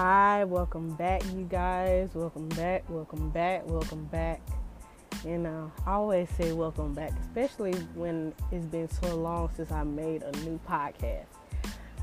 [0.00, 2.10] Hi, welcome back, you guys.
[2.14, 4.40] Welcome back, welcome back, welcome back.
[5.24, 9.72] You uh, know, I always say welcome back, especially when it's been so long since
[9.72, 11.24] I made a new podcast.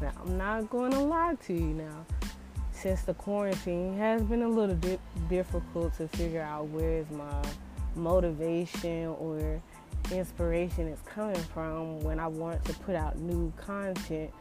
[0.02, 2.06] Now, I'm not going to lie to you now.
[2.74, 5.00] Since the quarantine has been a little bit
[5.30, 7.42] difficult to figure out where is my
[7.96, 9.62] motivation or
[10.12, 14.32] inspiration is coming from when I want to put out new content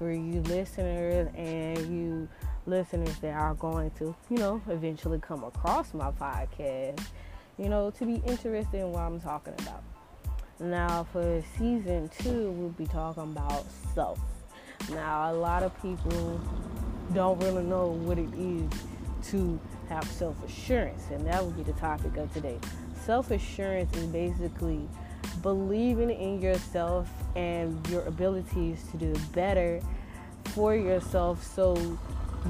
[0.00, 2.28] for you listeners and you
[2.66, 7.00] listeners that are going to, you know, eventually come across my podcast,
[7.58, 9.82] you know, to be interested in what I'm talking about.
[10.60, 13.64] Now, for season two, we'll be talking about
[13.94, 14.20] self.
[14.90, 16.40] Now, a lot of people
[17.12, 18.70] don't really know what it is
[19.30, 22.58] to have self assurance, and that will be the topic of today.
[23.04, 24.88] Self assurance is basically
[25.42, 29.80] believing in yourself and your abilities to do better
[30.44, 31.98] for yourself so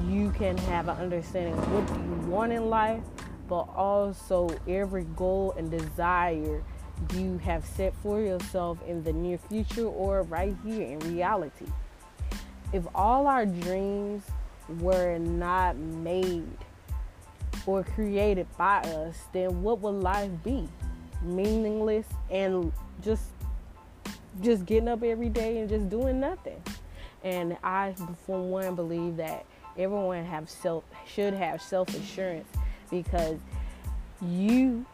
[0.03, 3.01] you can have an understanding of what you want in life,
[3.47, 6.63] but also every goal and desire
[7.13, 11.65] you have set for yourself in the near future or right here in reality.
[12.73, 14.23] If all our dreams
[14.79, 16.57] were not made
[17.65, 20.67] or created by us, then what would life be?
[21.21, 23.23] Meaningless and just
[24.41, 26.61] just getting up every day and just doing nothing.
[27.23, 29.45] And I, for one, believe that
[29.77, 32.47] everyone have self should have self assurance
[32.89, 33.39] because
[34.21, 34.85] you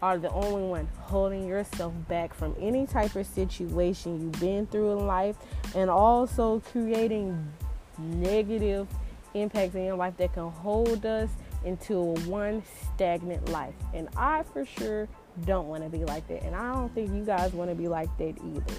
[0.00, 4.92] are the only one holding yourself back from any type of situation you've been through
[4.92, 5.36] in life
[5.74, 7.52] and also creating
[7.98, 8.86] negative
[9.34, 11.30] impacts in your life that can hold us
[11.64, 12.62] into one
[12.94, 13.74] stagnant life.
[13.92, 15.08] And I for sure
[15.44, 16.42] don't want to be like that.
[16.44, 18.74] And I don't think you guys want to be like that either.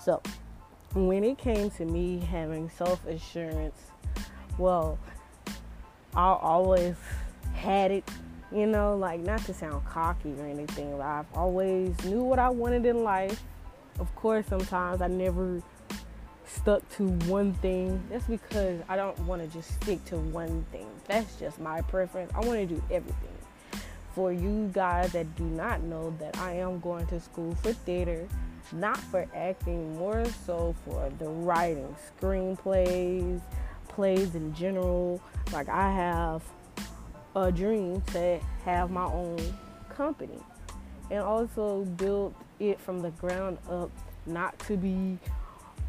[0.00, 0.22] So,
[0.94, 3.76] when it came to me having self assurance
[4.58, 4.98] well,
[6.14, 6.96] I always
[7.54, 8.08] had it,
[8.52, 12.50] you know, like not to sound cocky or anything, but I've always knew what I
[12.50, 13.42] wanted in life.
[13.98, 15.62] Of course, sometimes I never
[16.46, 18.02] stuck to one thing.
[18.10, 20.88] That's because I don't want to just stick to one thing.
[21.06, 22.32] That's just my preference.
[22.34, 23.30] I want to do everything.
[24.14, 28.28] For you guys that do not know that I am going to school for theater,
[28.72, 33.40] not for acting, more so for the writing, screenplays,
[33.94, 35.20] plays in general.
[35.52, 36.42] Like I have
[37.36, 39.38] a dream to have my own
[39.88, 40.38] company
[41.10, 43.90] and also build it from the ground up,
[44.26, 45.18] not to be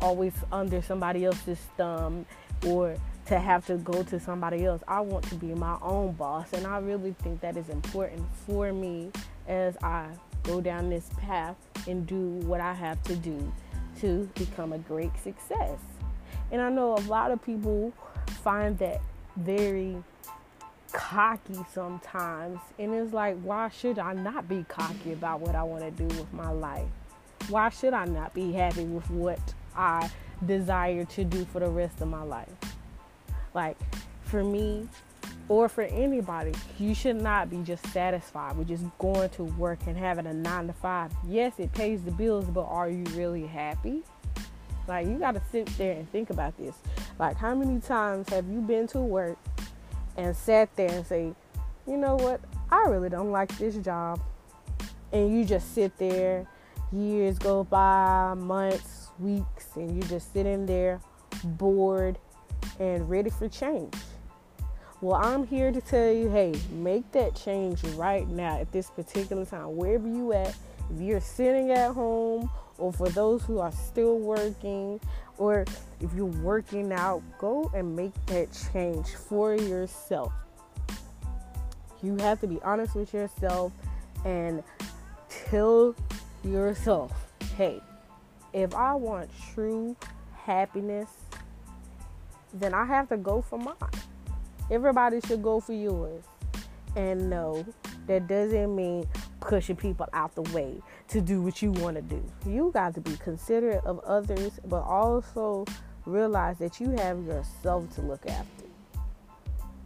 [0.01, 2.25] always under somebody else's thumb
[2.65, 2.95] or
[3.25, 4.83] to have to go to somebody else.
[4.87, 8.71] I want to be my own boss, and I really think that is important for
[8.71, 9.11] me
[9.47, 10.09] as I
[10.43, 11.55] go down this path
[11.87, 13.51] and do what I have to do
[14.01, 15.79] to become a great success.
[16.51, 17.93] And I know a lot of people
[18.43, 19.01] find that
[19.35, 19.97] very
[20.91, 22.59] cocky sometimes.
[22.79, 26.05] And it's like, why should I not be cocky about what I want to do
[26.05, 26.87] with my life?
[27.49, 29.39] Why should I not be happy with what
[29.75, 30.09] I
[30.45, 32.49] desire to do for the rest of my life?
[33.53, 33.77] Like,
[34.23, 34.87] for me,
[35.47, 39.95] or for anybody, you should not be just satisfied with just going to work and
[39.95, 41.11] having a nine to five.
[41.27, 44.03] Yes, it pays the bills, but are you really happy?
[44.87, 46.75] Like, you got to sit there and think about this.
[47.17, 49.37] Like, how many times have you been to work
[50.17, 51.33] and sat there and say,
[51.87, 54.19] you know what, I really don't like this job?
[55.11, 56.47] And you just sit there,
[56.91, 60.99] years go by, months, weeks, and you're just sitting there
[61.43, 62.17] bored
[62.79, 63.95] and ready for change.
[65.01, 69.45] Well, I'm here to tell you, hey, make that change right now at this particular
[69.45, 70.55] time, wherever you at.
[70.93, 74.99] If you're sitting at home or for those who are still working,
[75.37, 75.65] or
[76.01, 80.33] if you're working out, go and make that change for yourself.
[82.01, 83.71] You have to be honest with yourself
[84.23, 84.63] and
[85.29, 85.95] tell
[86.43, 87.11] yourself,
[87.57, 87.81] hey,
[88.53, 89.95] if I want true
[90.33, 91.09] happiness,
[92.53, 93.75] then I have to go for mine.
[94.71, 96.23] Everybody should go for yours.
[96.95, 97.65] And no,
[98.07, 99.05] that doesn't mean
[99.41, 102.23] pushing people out the way to do what you want to do.
[102.45, 105.65] You got to be considerate of others, but also
[106.05, 108.65] realize that you have yourself to look after.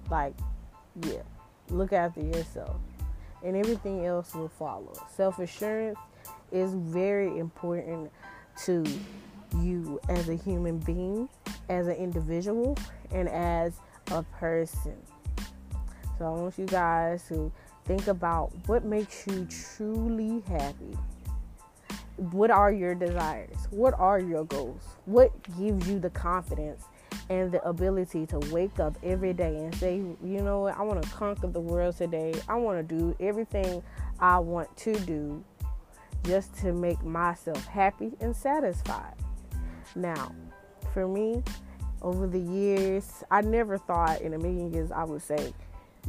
[0.09, 0.33] Like,
[1.05, 1.21] yeah,
[1.69, 2.77] look after yourself,
[3.43, 4.93] and everything else will follow.
[5.15, 5.99] Self assurance
[6.51, 8.11] is very important
[8.65, 8.83] to
[9.61, 11.29] you as a human being,
[11.69, 12.77] as an individual,
[13.11, 13.73] and as
[14.11, 14.97] a person.
[16.17, 17.51] So I want you guys to
[17.89, 20.95] think about what makes you truly happy.
[22.17, 23.67] What are your desires?
[23.71, 24.83] What are your goals?
[25.05, 26.83] What gives you the confidence
[27.31, 31.01] and the ability to wake up every day and say, you know what, I want
[31.01, 32.35] to conquer the world today.
[32.47, 33.81] I want to do everything
[34.19, 35.43] I want to do
[36.23, 39.15] just to make myself happy and satisfied.
[39.95, 40.35] Now,
[40.93, 41.41] for me,
[42.03, 45.55] over the years, I never thought in a million years I would say,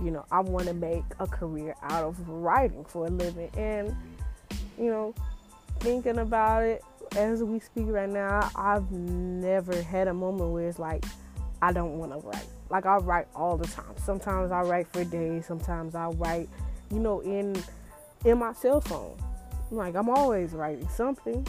[0.02, 3.50] you know, I want to make a career out of writing for a living.
[3.56, 3.94] And,
[4.78, 5.14] you know,
[5.80, 6.82] thinking about it
[7.16, 11.04] as we speak right now, I've never had a moment where it's like,
[11.62, 12.46] I don't want to write.
[12.70, 13.94] Like, I write all the time.
[13.96, 16.48] Sometimes I write for days, sometimes I write,
[16.90, 17.56] you know, in
[18.24, 19.16] in my cell phone.
[19.70, 21.46] Like, I'm always writing something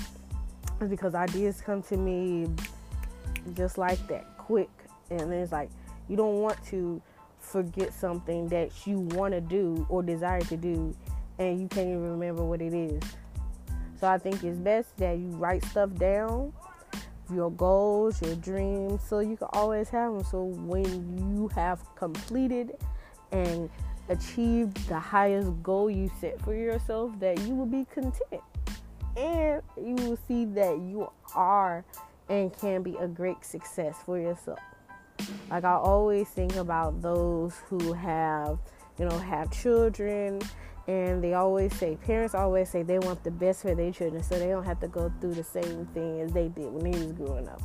[0.90, 2.48] because ideas come to me
[3.54, 4.70] just like that, quick.
[5.10, 5.70] And it's like,
[6.08, 7.02] you don't want to
[7.42, 10.96] forget something that you want to do or desire to do
[11.40, 13.02] and you can't even remember what it is.
[14.00, 16.54] So I think it's best that you write stuff down,
[17.32, 20.24] your goals, your dreams, so you can always have them.
[20.24, 22.78] So when you have completed
[23.32, 23.70] and
[24.10, 28.42] achieved the highest goal you set for yourself, that you will be content.
[29.18, 31.84] And you will see that you are
[32.30, 34.60] and can be a great success for yourself.
[35.50, 38.60] Like I always think about those who have,
[38.98, 40.42] you know, have children
[40.88, 44.40] and they always say parents always say they want the best for their children so
[44.40, 47.12] they don't have to go through the same thing as they did when they was
[47.14, 47.62] growing up.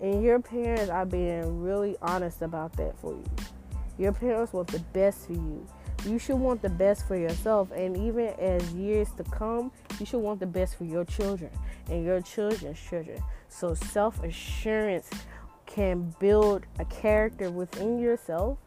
[0.00, 3.24] And your parents are being really honest about that for you.
[3.96, 5.66] Your parents want the best for you.
[6.04, 10.18] You should want the best for yourself and even as years to come, you should
[10.18, 11.50] want the best for your children
[11.88, 13.22] and your children's children.
[13.48, 15.08] So self-assurance
[15.74, 18.58] can build a character within yourself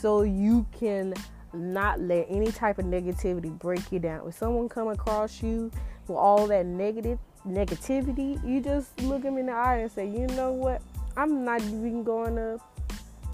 [0.00, 1.12] so you can
[1.52, 4.26] not let any type of negativity break you down.
[4.26, 5.70] If someone come across you
[6.08, 10.26] with all that negative negativity, you just look them in the eye and say, you
[10.28, 10.80] know what?
[11.14, 12.58] I'm not even going to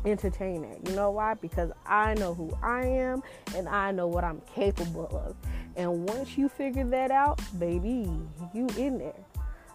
[0.05, 0.81] entertain it.
[0.89, 1.35] You know why?
[1.35, 3.23] Because I know who I am
[3.55, 5.37] and I know what I'm capable of.
[5.77, 8.11] And once you figure that out, baby,
[8.53, 9.15] you in there.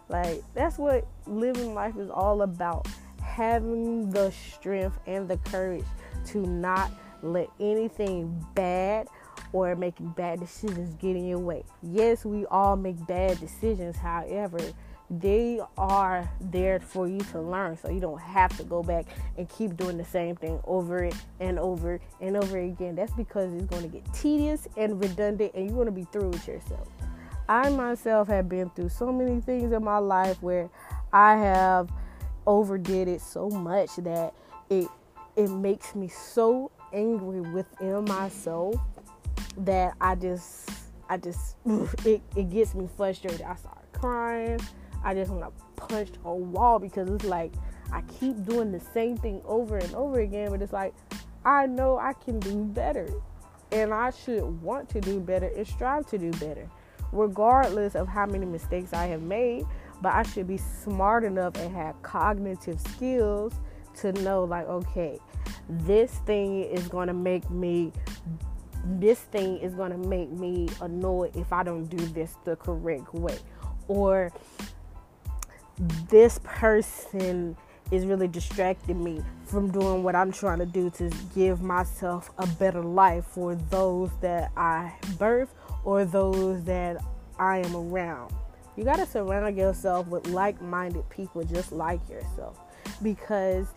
[0.10, 2.88] Like that's what living life is all about
[3.38, 5.86] having the strength and the courage
[6.25, 6.92] to not
[7.22, 9.07] let anything bad
[9.54, 11.63] or making bad decisions get in your way.
[11.84, 14.60] Yes, we all make bad decisions, however,
[15.12, 19.06] they are there for you to learn so you don't have to go back
[19.38, 21.07] and keep doing the same thing over
[21.39, 22.95] and over and over again.
[22.95, 26.30] That's because it's going to get tedious and redundant and you're going to be through
[26.30, 26.88] with yourself.
[27.48, 30.69] I myself have been through so many things in my life where
[31.13, 31.89] I have
[32.48, 34.34] overdid it so much that
[34.70, 34.88] it
[35.36, 38.76] it makes me so angry within myself
[39.58, 40.70] that I just
[41.10, 41.58] I just
[42.06, 43.42] it, it gets me frustrated.
[43.42, 44.60] I start crying.
[45.04, 47.54] I just want to punch a wall because it's like
[47.92, 50.96] I keep doing the same thing over and over again, but it's like
[51.46, 53.08] I know I can do better.
[53.72, 56.70] And I should want to do better and strive to do better,
[57.12, 59.66] regardless of how many mistakes I have made
[60.02, 63.54] but I should be smart enough and have cognitive skills
[63.98, 65.20] to know like okay
[65.70, 67.92] this thing is going to make me
[68.86, 73.14] this thing is going to make me annoyed if I don't do this the correct
[73.14, 73.38] way
[73.88, 74.32] or
[76.10, 77.58] this person
[77.92, 82.48] is really distracting me from doing what I'm trying to do to give myself a
[82.48, 85.54] better life for those that I birth
[85.86, 87.04] or those that
[87.39, 88.34] I am around.
[88.77, 92.60] You got to surround yourself with like minded people just like yourself
[93.01, 93.67] because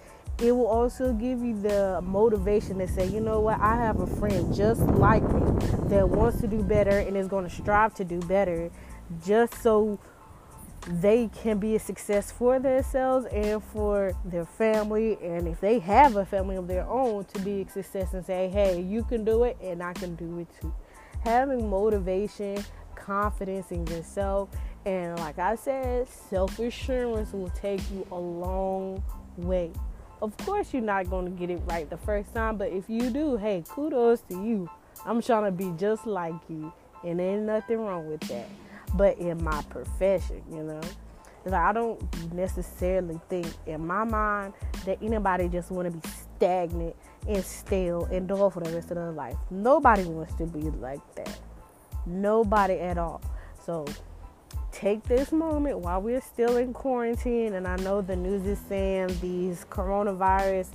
[0.42, 4.06] it will also give you the motivation to say, you know what, I have a
[4.06, 5.40] friend just like me
[5.88, 8.70] that wants to do better and is going to strive to do better
[9.24, 9.98] just so
[10.86, 15.18] they can be a success for themselves and for their family.
[15.22, 18.48] And if they have a family of their own, to be a success and say,
[18.48, 20.74] hey, you can do it and I can do it too.
[21.24, 22.62] Having motivation,
[22.94, 24.48] confidence in yourself,
[24.86, 29.02] and like I said, self assurance will take you a long
[29.36, 29.70] way.
[30.22, 33.10] Of course, you're not going to get it right the first time, but if you
[33.10, 34.68] do, hey, kudos to you.
[35.06, 36.72] I'm trying to be just like you,
[37.04, 38.48] and ain't nothing wrong with that.
[38.94, 40.80] But in my profession, you know,
[41.50, 44.52] I don't necessarily think in my mind
[44.84, 46.94] that anybody just want to be stagnant
[47.26, 49.36] and stale and dull for the rest of their life.
[49.50, 51.38] Nobody wants to be like that.
[52.04, 53.22] Nobody at all.
[53.64, 53.86] So
[54.72, 59.18] take this moment while we're still in quarantine, and I know the news is saying
[59.20, 60.68] these coronavirus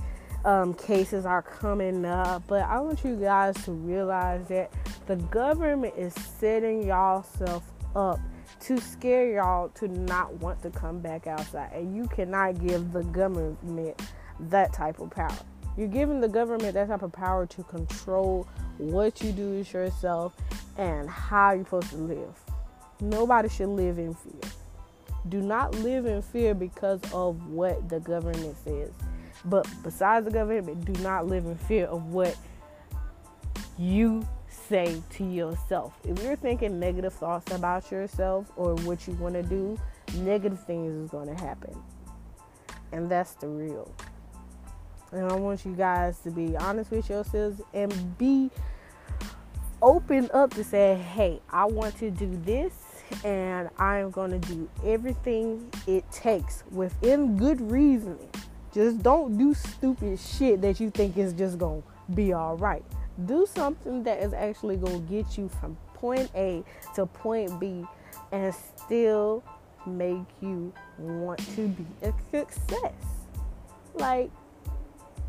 [0.46, 4.72] um, cases are coming up, but I want you guys to realize that
[5.08, 7.64] the government is setting y'all self
[7.96, 8.20] up
[8.62, 11.72] to scare y'all to not want to come back outside.
[11.74, 14.02] And you cannot give the government
[14.40, 15.36] that type of power.
[15.78, 18.48] You're giving the government that type of power to control
[18.78, 20.36] what you do with yourself
[20.78, 22.45] and how you're supposed to live.
[23.00, 24.52] Nobody should live in fear.
[25.28, 28.92] Do not live in fear because of what the government says.
[29.44, 32.36] But besides the government, do not live in fear of what
[33.78, 35.94] you say to yourself.
[36.04, 39.78] If you're thinking negative thoughts about yourself or what you want to do,
[40.18, 41.75] negative things is going to happen.
[42.92, 43.92] And that's the real.
[45.12, 48.50] And I want you guys to be honest with yourselves and be
[49.82, 52.74] open up to say, hey, I want to do this
[53.24, 58.30] and I am going to do everything it takes within good reasoning.
[58.74, 62.84] Just don't do stupid shit that you think is just going to be all right.
[63.26, 66.64] Do something that is actually going to get you from point A
[66.96, 67.86] to point B
[68.32, 69.44] and still
[69.86, 72.94] make you want to be a success.
[73.94, 74.30] Like,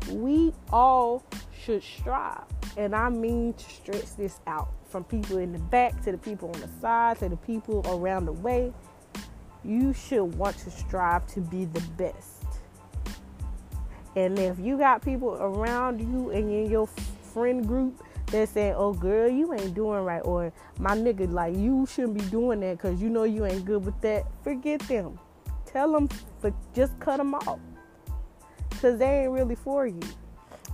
[0.09, 1.23] we all
[1.57, 2.43] should strive.
[2.75, 6.49] And I mean to stretch this out from people in the back to the people
[6.55, 8.73] on the side to the people around the way.
[9.63, 12.43] You should want to strive to be the best.
[14.15, 16.87] And if you got people around you and in your
[17.21, 21.85] friend group that saying, "Oh, girl, you ain't doing right," or "My nigga, like you
[21.85, 25.19] shouldn't be doing that because you know you ain't good with that," forget them.
[25.65, 26.09] Tell them,
[26.73, 27.59] just cut them off
[28.71, 30.01] because they ain't really for you.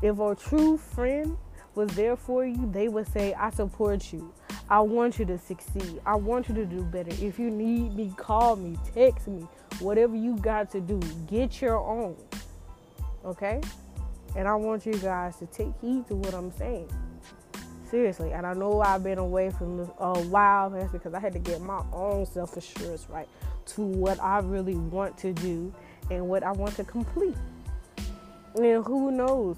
[0.01, 1.36] If a true friend
[1.75, 4.34] was there for you, they would say, I support you.
[4.70, 6.01] I want you to succeed.
[6.06, 7.12] I want you to do better.
[7.24, 9.48] If you need me, call me, text me,
[9.80, 12.15] whatever you got to do, get your own.
[13.25, 13.62] Okay?
[14.36, 16.89] And I want you guys to take heed to what I'm saying.
[17.89, 18.32] Seriously.
[18.32, 20.70] And I know I've been away from this a while.
[20.70, 23.27] That's because I had to get my own self assurance right
[23.68, 25.74] to what I really want to do
[26.10, 27.38] and what I want to complete.
[28.56, 29.58] And who knows?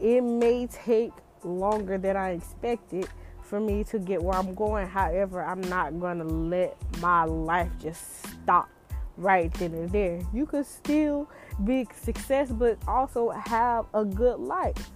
[0.00, 1.12] It may take
[1.46, 3.08] longer than I expected
[3.42, 4.86] for me to get where I'm going.
[4.86, 8.68] However, I'm not going to let my life just stop
[9.16, 10.20] right then and there.
[10.32, 11.30] You could still
[11.64, 14.90] be success, but also have a good life.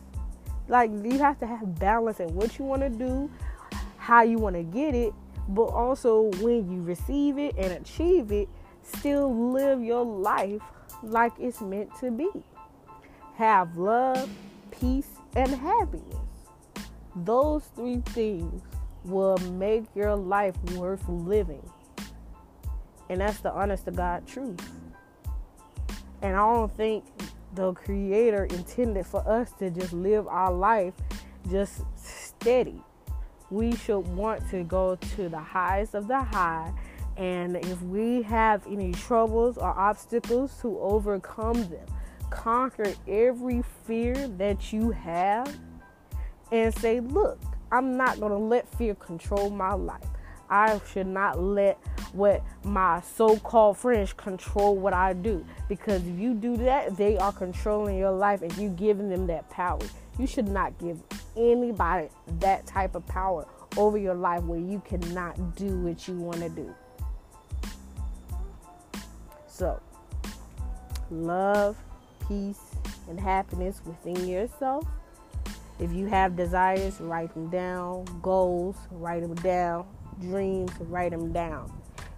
[0.69, 3.31] Like you have to have balance in what you want to do,
[3.97, 5.13] how you want to get it,
[5.49, 8.49] but also when you receive it and achieve it,
[8.83, 10.63] still live your life
[11.03, 12.29] like it's meant to be
[13.41, 14.29] have love,
[14.71, 16.20] peace, and happiness.
[17.15, 18.63] Those three things
[19.05, 21.69] will make your life worth living.
[23.09, 24.61] And that's the honest to God truth.
[26.23, 27.05] And I don't think
[27.55, 30.95] the Creator intended for us to just live our life
[31.51, 32.81] just steady.
[33.51, 36.73] We should want to go to the highest of the high.
[37.17, 41.87] And if we have any troubles or obstacles, to overcome them
[42.31, 45.53] conquer every fear that you have
[46.53, 47.39] and say, look,
[47.73, 50.05] I'm not going to let fear control my life.
[50.49, 51.79] I should not let
[52.13, 55.47] what my so called friends control what I do.
[55.69, 59.49] Because if you do that, they are controlling your life and you giving them that
[59.49, 59.79] power.
[60.19, 61.01] You should not give
[61.37, 62.09] anybody
[62.41, 66.49] that type of power over your life where you cannot do what you want to
[66.49, 66.75] do.
[69.47, 69.81] So,
[71.11, 71.77] love
[72.27, 72.61] peace
[73.09, 74.85] and happiness within yourself.
[75.81, 78.05] If you have desires, write them down.
[78.21, 79.87] Goals, write them down.
[80.21, 81.73] Dreams, write them down.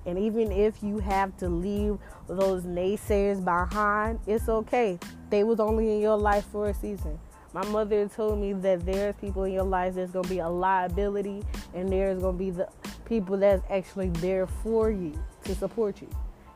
[0.05, 4.99] And even if you have to leave those naysayers behind, it's okay.
[5.31, 7.21] They was only in your life for a season.
[7.53, 11.45] My mother told me that there's people in your life that's gonna be a liability,
[11.73, 12.69] and there's gonna be the
[13.05, 15.13] people that's actually there for you
[15.45, 16.09] to support you.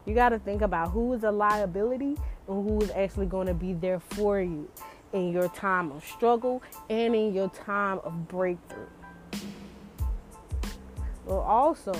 [0.07, 2.17] You got to think about who is a liability
[2.49, 4.69] and who is actually to be there for you
[5.13, 8.87] in your time of struggle and in your time of breakthrough.
[11.27, 11.93] But also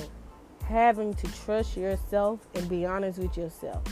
[0.65, 3.83] having to trust yourself and be honest with yourself.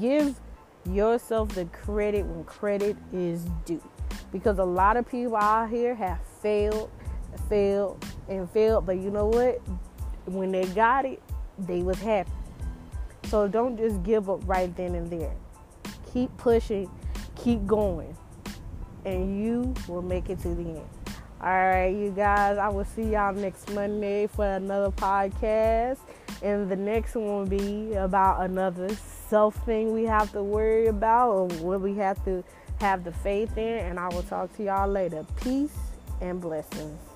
[0.00, 0.38] Give
[0.84, 3.82] yourself the credit when credit is due.
[4.32, 6.90] Because a lot of people out here have failed,
[7.48, 8.86] failed, and failed.
[8.86, 9.60] But you know what?
[10.26, 11.22] When they got it,
[11.58, 12.30] they was happy.
[13.24, 15.34] So don't just give up right then and there.
[16.12, 16.90] Keep pushing,
[17.42, 18.16] keep going,
[19.04, 20.88] and you will make it to the end.
[21.42, 25.98] All right, you guys, I will see y'all next Monday for another podcast.
[26.42, 28.90] And the next one will be about another
[29.28, 32.44] self thing we have to worry about or what we have to
[32.80, 33.78] have the faith in.
[33.86, 35.24] And I will talk to y'all later.
[35.42, 35.76] Peace
[36.20, 37.09] and blessings.